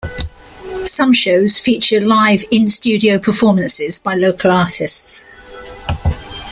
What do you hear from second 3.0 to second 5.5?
performances by local artists.